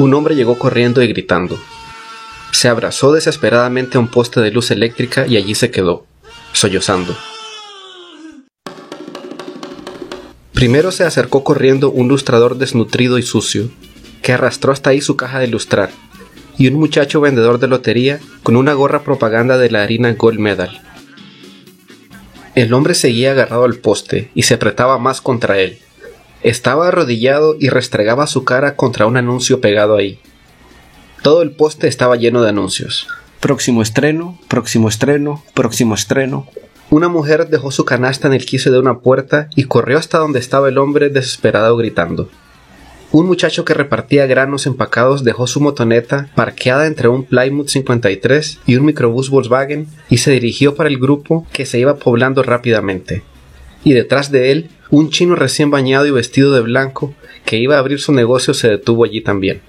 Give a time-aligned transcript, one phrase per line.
[0.00, 1.58] un hombre llegó corriendo y gritando.
[2.52, 6.06] Se abrazó desesperadamente a un poste de luz eléctrica y allí se quedó,
[6.52, 7.14] sollozando.
[10.54, 13.70] Primero se acercó corriendo un lustrador desnutrido y sucio,
[14.22, 15.90] que arrastró hasta ahí su caja de lustrar,
[16.58, 20.80] y un muchacho vendedor de lotería con una gorra propaganda de la harina Gold Medal.
[22.54, 25.78] El hombre seguía agarrado al poste y se apretaba más contra él.
[26.42, 30.18] Estaba arrodillado y restregaba su cara contra un anuncio pegado ahí.
[31.22, 33.08] Todo el poste estaba lleno de anuncios.
[33.40, 36.46] Próximo estreno, próximo estreno, próximo estreno.
[36.88, 40.38] Una mujer dejó su canasta en el quicio de una puerta y corrió hasta donde
[40.38, 42.30] estaba el hombre desesperado gritando.
[43.12, 48.76] Un muchacho que repartía granos empacados dejó su motoneta parqueada entre un Plymouth 53 y
[48.76, 53.24] un microbús Volkswagen y se dirigió para el grupo que se iba poblando rápidamente.
[53.84, 57.78] Y detrás de él, un chino recién bañado y vestido de blanco que iba a
[57.78, 59.62] abrir su negocio se detuvo allí también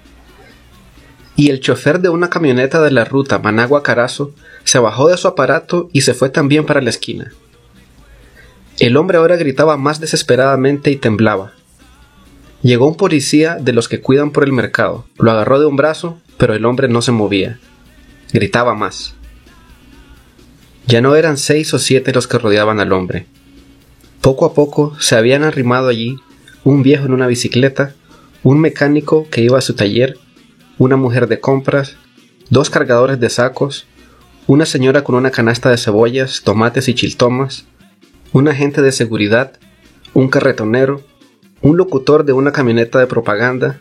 [1.36, 5.88] y el chofer de una camioneta de la ruta Managua-Carazo se bajó de su aparato
[5.92, 7.32] y se fue también para la esquina.
[8.78, 11.52] El hombre ahora gritaba más desesperadamente y temblaba.
[12.62, 16.20] Llegó un policía de los que cuidan por el mercado, lo agarró de un brazo,
[16.38, 17.58] pero el hombre no se movía.
[18.32, 19.14] Gritaba más.
[20.86, 23.26] Ya no eran seis o siete los que rodeaban al hombre.
[24.22, 26.16] Poco a poco se habían arrimado allí
[26.64, 27.94] un viejo en una bicicleta,
[28.42, 30.16] un mecánico que iba a su taller
[30.78, 31.96] una mujer de compras,
[32.50, 33.86] dos cargadores de sacos,
[34.46, 37.66] una señora con una canasta de cebollas, tomates y chiltomas,
[38.32, 39.52] un agente de seguridad,
[40.12, 41.02] un carretonero,
[41.60, 43.78] un locutor de una camioneta de propaganda,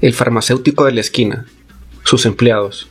[0.00, 1.44] el farmacéutico de la esquina,
[2.04, 2.88] sus empleados.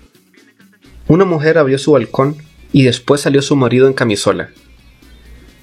[1.08, 2.35] Una mujer abrió su balcón
[2.72, 4.52] y después salió su marido en camisola.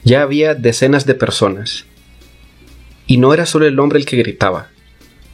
[0.04, 1.86] Ya había decenas de personas.
[3.06, 4.68] Y no era solo el hombre el que gritaba.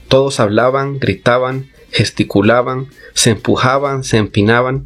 [0.09, 4.85] Todos hablaban, gritaban, gesticulaban, se empujaban, se empinaban,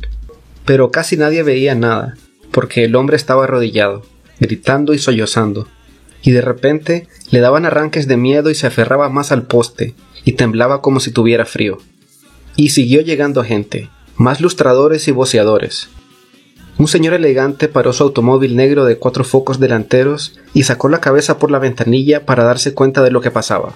[0.64, 2.16] pero casi nadie veía nada,
[2.50, 4.04] porque el hombre estaba arrodillado,
[4.40, 5.68] gritando y sollozando,
[6.22, 9.94] y de repente le daban arranques de miedo y se aferraba más al poste,
[10.24, 11.78] y temblaba como si tuviera frío.
[12.56, 15.88] Y siguió llegando gente, más lustradores y voceadores.
[16.76, 21.38] Un señor elegante paró su automóvil negro de cuatro focos delanteros y sacó la cabeza
[21.38, 23.74] por la ventanilla para darse cuenta de lo que pasaba.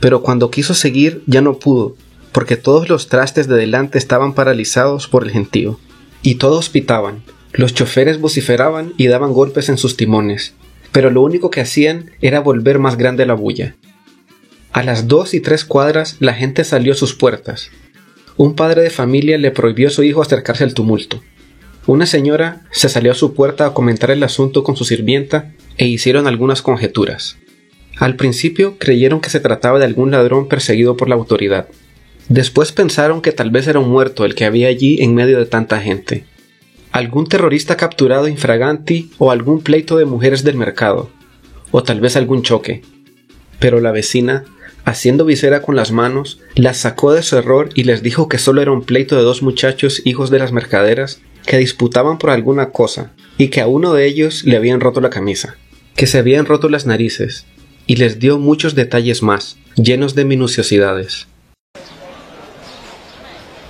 [0.00, 1.96] Pero cuando quiso seguir ya no pudo,
[2.32, 5.80] porque todos los trastes de delante estaban paralizados por el gentío,
[6.20, 7.22] y todos pitaban,
[7.52, 10.54] los choferes vociferaban y daban golpes en sus timones,
[10.92, 13.76] pero lo único que hacían era volver más grande la bulla.
[14.72, 17.70] A las dos y tres cuadras la gente salió a sus puertas.
[18.36, 21.22] Un padre de familia le prohibió a su hijo acercarse al tumulto.
[21.86, 25.86] Una señora se salió a su puerta a comentar el asunto con su sirvienta e
[25.86, 27.36] hicieron algunas conjeturas.
[27.98, 31.68] Al principio creyeron que se trataba de algún ladrón perseguido por la autoridad,
[32.28, 35.46] Después pensaron que tal vez era un muerto el que había allí en medio de
[35.46, 36.24] tanta gente.
[36.90, 41.10] Algún terrorista capturado infraganti o algún pleito de mujeres del mercado.
[41.70, 42.82] O tal vez algún choque.
[43.58, 44.44] Pero la vecina,
[44.84, 48.62] haciendo visera con las manos, las sacó de su error y les dijo que solo
[48.62, 53.12] era un pleito de dos muchachos hijos de las mercaderas que disputaban por alguna cosa
[53.38, 55.56] y que a uno de ellos le habían roto la camisa,
[55.96, 57.46] que se habían roto las narices,
[57.86, 61.26] y les dio muchos detalles más, llenos de minuciosidades.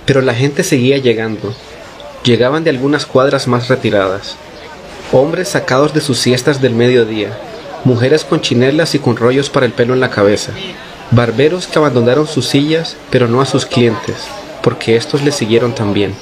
[0.05, 1.53] Pero la gente seguía llegando.
[2.23, 4.35] Llegaban de algunas cuadras más retiradas.
[5.11, 7.37] Hombres sacados de sus siestas del mediodía,
[7.83, 10.53] mujeres con chinelas y con rollos para el pelo en la cabeza,
[11.15, 14.27] barberos que abandonaron sus sillas, pero no a sus clientes,
[14.61, 16.13] porque estos les siguieron también.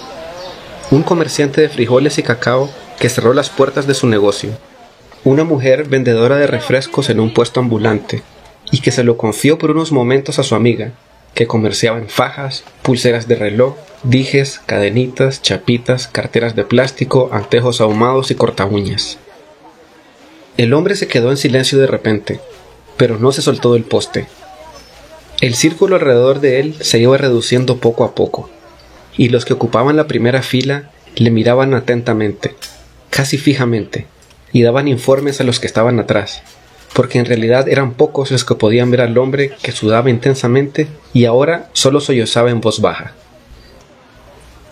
[0.91, 4.51] Un comerciante de frijoles y cacao que cerró las puertas de su negocio.
[5.23, 8.21] Una mujer vendedora de refrescos en un puesto ambulante,
[8.71, 10.91] y que se lo confió por unos momentos a su amiga,
[11.33, 18.35] que comerciaban fajas, pulseras de reloj, dijes, cadenitas, chapitas, carteras de plástico, antejos ahumados y
[18.35, 19.17] corta uñas.
[20.57, 22.39] El hombre se quedó en silencio de repente,
[22.95, 24.27] pero no se soltó del poste.
[25.41, 28.49] El círculo alrededor de él se iba reduciendo poco a poco,
[29.17, 32.55] y los que ocupaban la primera fila le miraban atentamente,
[33.09, 34.07] casi fijamente,
[34.51, 36.43] y daban informes a los que estaban atrás,
[36.93, 41.25] porque en realidad eran pocos los que podían ver al hombre que sudaba intensamente y
[41.25, 43.13] ahora solo sollozaba en voz baja.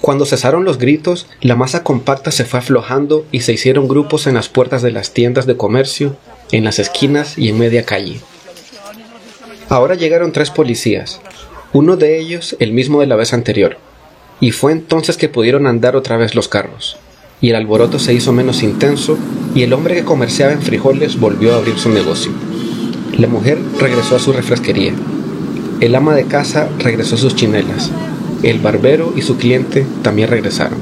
[0.02, 4.34] Cuando cesaron los gritos, la masa compacta se fue aflojando y se hicieron grupos en
[4.34, 6.16] las puertas de las tiendas de comercio,
[6.52, 8.20] en las esquinas y en media calle.
[9.72, 11.22] Ahora llegaron tres policías,
[11.72, 13.78] uno de ellos el mismo de la vez anterior,
[14.42, 16.98] y fue entonces que pudieron andar otra vez los carros
[17.40, 19.18] y el alboroto se hizo menos intenso
[19.56, 22.34] y el hombre que comerciaba en frijoles volvió a abrir su negocio.
[23.18, 24.94] La mujer regresó a su refresquería.
[25.80, 27.92] el ama de casa regresó sus chinelas.
[28.44, 30.80] El barbero y su cliente también regresaron.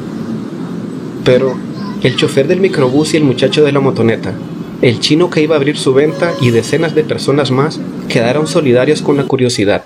[1.23, 1.55] Pero
[2.01, 4.33] el chofer del microbús y el muchacho de la motoneta,
[4.81, 7.79] el chino que iba a abrir su venta y decenas de personas más
[8.09, 9.85] quedaron solidarios con la curiosidad,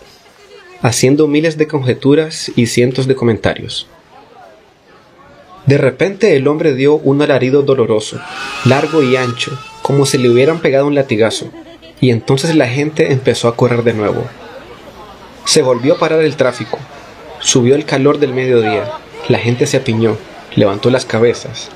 [0.82, 3.88] haciendo miles de conjeturas y cientos de comentarios.
[5.68, 8.20] De repente el hombre dio un alarido doloroso,
[8.66, 11.50] largo y ancho, como si le hubieran pegado un latigazo,
[12.02, 14.26] y entonces la gente empezó a correr de nuevo.
[15.46, 16.80] Se volvió a parar el tráfico,
[17.40, 18.92] subió el calor del mediodía,
[19.30, 20.18] la gente se apiñó,
[20.56, 21.70] levantó las cabezas.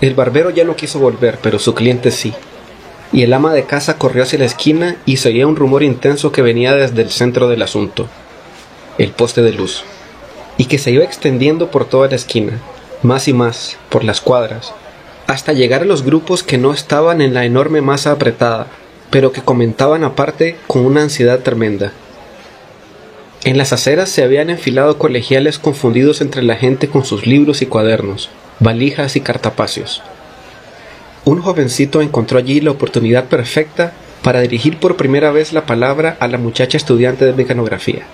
[0.00, 2.32] El barbero ya no quiso volver, pero su cliente sí.
[3.12, 6.30] Y el ama de casa corrió hacia la esquina y se oía un rumor intenso
[6.30, 8.08] que venía desde el centro del asunto,
[8.98, 9.82] el poste de luz,
[10.56, 12.60] y que se iba extendiendo por toda la esquina,
[13.02, 14.72] más y más, por las cuadras,
[15.26, 18.66] hasta llegar a los grupos que no estaban en la enorme masa apretada,
[19.10, 21.92] pero que comentaban aparte con una ansiedad tremenda.
[23.44, 27.66] En las aceras se habían enfilado colegiales confundidos entre la gente con sus libros y
[27.66, 28.28] cuadernos,
[28.58, 30.02] valijas y cartapacios.
[31.24, 36.28] Un jovencito encontró allí la oportunidad perfecta para dirigir por primera vez la palabra a
[36.28, 38.06] la muchacha estudiante de mecanografía.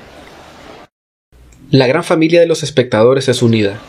[1.70, 3.80] La gran familia de los espectadores es unida,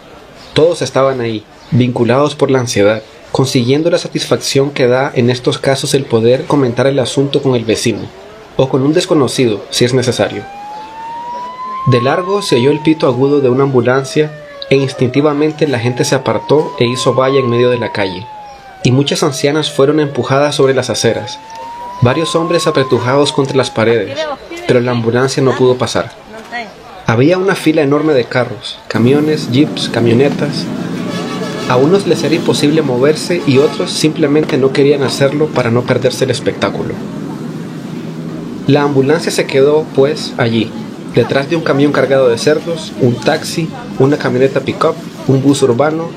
[0.57, 5.93] todos estaban ahí, vinculados por la ansiedad, consiguiendo la satisfacción que da en estos casos
[5.93, 8.07] el poder comentar el asunto con el vecino,
[8.55, 10.43] o con un desconocido, si es necesario.
[11.91, 14.31] De largo se oyó el pito agudo de una ambulancia
[14.71, 18.25] e instintivamente la gente se apartó e hizo valla en medio de la calle,
[18.87, 21.39] y muchas ancianas fueron empujadas sobre las aceras,
[22.01, 24.17] varios hombres apretujados contra las paredes,
[24.65, 26.13] pero la ambulancia no pudo pasar.
[27.05, 30.63] Había una fila enorme de carros, camiones, jeeps, camionetas.
[31.67, 36.23] A unos les era imposible moverse y otros simplemente no querían hacerlo para no perderse
[36.23, 36.93] el espectáculo.
[38.67, 40.71] La ambulancia se quedó, pues, allí,
[41.13, 43.67] detrás de un camión cargado de cerdos, un taxi,
[43.99, 44.95] una camioneta pick-up,
[45.27, 46.07] un bus urbano,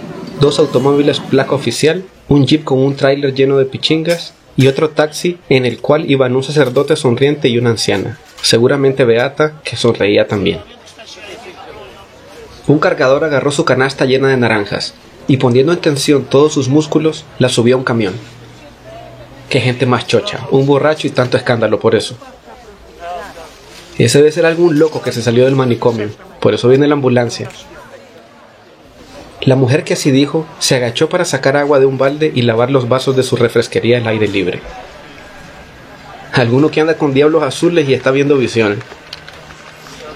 [0.41, 5.39] dos automóviles placa oficial, un jeep con un tráiler lleno de pichingas y otro taxi
[5.51, 10.61] en el cual iban un sacerdote sonriente y una anciana, seguramente beata, que sonreía también.
[12.67, 14.95] Un cargador agarró su canasta llena de naranjas
[15.29, 18.15] y poniendo en tensión todos sus músculos, la subió a un camión.
[19.51, 22.17] Qué gente más chocha, un borracho y tanto escándalo por eso.
[23.99, 26.09] Ese debe ser algún loco que se salió del manicomio,
[26.41, 27.51] por eso viene la ambulancia.
[29.43, 32.71] La mujer que así dijo se agachó para sacar agua de un balde y lavar
[32.71, 34.61] los vasos de su refresquería al aire libre.
[36.33, 38.79] Alguno que anda con diablos azules y está viendo visiones.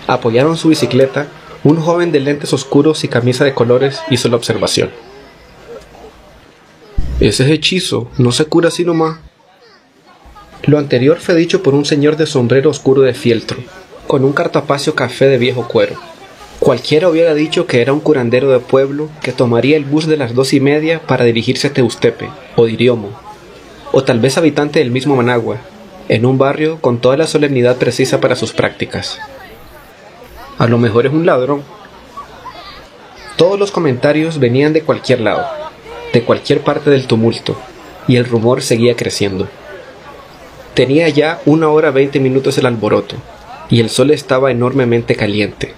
[0.06, 1.26] Apoyaron su bicicleta
[1.64, 4.90] un joven de lentes oscuros y camisa de colores hizo la observación.
[7.20, 9.18] Ese es hechizo, no se cura así nomás.
[10.64, 13.56] Lo anterior fue dicho por un señor de sombrero oscuro de fieltro,
[14.06, 15.98] con un cartapacio café de viejo cuero.
[16.64, 20.32] Cualquiera hubiera dicho que era un curandero de pueblo que tomaría el bus de las
[20.34, 23.10] dos y media para dirigirse a Teustepe, o Diriomo,
[23.92, 25.58] o tal vez habitante del mismo Managua,
[26.08, 29.18] en un barrio con toda la solemnidad precisa para sus prácticas.
[30.56, 31.62] A lo mejor es un ladrón.
[33.36, 35.46] Todos los comentarios venían de cualquier lado,
[36.14, 37.58] de cualquier parte del tumulto,
[38.08, 39.48] y el rumor seguía creciendo.
[40.72, 43.16] Tenía ya una hora veinte minutos el alboroto,
[43.68, 45.74] y el sol estaba enormemente caliente,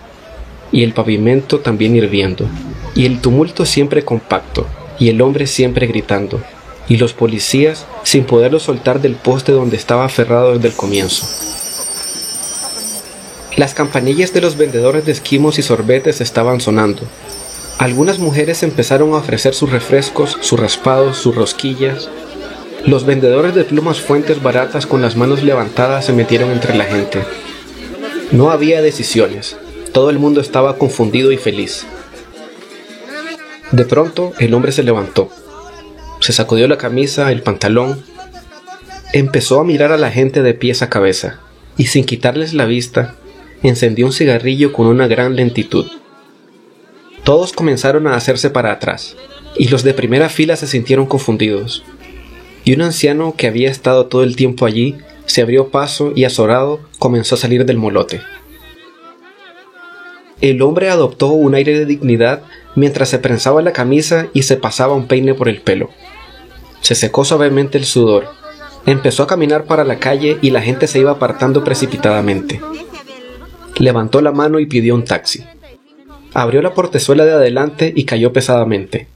[0.73, 2.47] y el pavimento también hirviendo,
[2.95, 4.67] y el tumulto siempre compacto,
[4.99, 6.41] y el hombre siempre gritando,
[6.89, 11.27] y los policías sin poderlo soltar del poste donde estaba aferrado desde el comienzo.
[13.57, 17.03] Las campanillas de los vendedores de esquimos y sorbetes estaban sonando.
[17.79, 22.11] Algunas mujeres empezaron a ofrecer sus refrescos, sus raspados, sus rosquillas.
[22.85, 27.25] Los vendedores de plumas fuentes baratas con las manos levantadas se metieron entre la gente.
[28.31, 29.57] No había decisiones.
[29.97, 31.87] Todo el mundo estaba confundido y feliz.
[33.73, 35.31] De pronto el hombre se levantó.
[36.21, 38.05] Se sacudió la camisa, el pantalón.
[39.15, 41.41] Empezó a mirar a la gente de pies a cabeza
[41.79, 43.15] y sin quitarles la vista
[43.63, 45.87] encendió un cigarrillo con una gran lentitud.
[47.25, 49.17] Todos comenzaron a hacerse para atrás,
[49.57, 51.85] y los de primera fila se sintieron confundidos.
[52.65, 56.81] Y un anciano que había estado todo el tiempo allí se abrió paso y azorado
[56.99, 58.21] comenzó a salir del molote.
[60.41, 62.43] El hombre adoptó un aire de dignidad
[62.75, 65.91] mientras se prensaba la camisa y se pasaba un peine por el pelo.
[66.83, 68.29] Se secó suavemente el sudor.
[68.85, 72.61] Empezó a caminar para la calle y la gente se iba apartando precipitadamente.
[73.79, 75.45] Levantó la mano y pidió un taxi.
[76.35, 79.09] Abrió la portezuela de adelante y cayó pesadamente.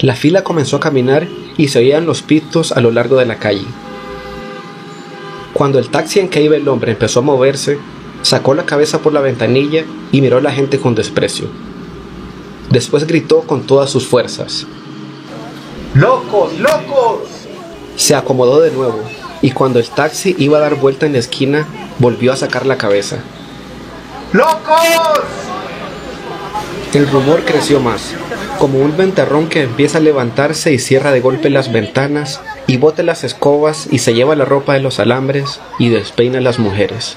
[0.00, 1.26] La fila comenzó a caminar
[1.56, 3.64] y se oían los pitos a lo largo de la calle.
[5.52, 7.78] Cuando el taxi en que iba el hombre empezó a moverse,
[8.22, 11.48] sacó la cabeza por la ventanilla y miró a la gente con desprecio.
[12.70, 14.66] Después gritó con todas sus fuerzas.
[15.94, 17.20] ¡Locos, locos!
[17.96, 19.00] Se acomodó de nuevo
[19.40, 21.66] y cuando el taxi iba a dar vuelta en la esquina,
[21.98, 23.18] volvió a sacar la cabeza.
[24.32, 25.20] ¡Locos!
[26.92, 28.14] El rumor creció más,
[28.58, 33.02] como un ventarrón que empieza a levantarse y cierra de golpe las ventanas, y bota
[33.02, 37.16] las escobas y se lleva la ropa de los alambres y despeina a las mujeres.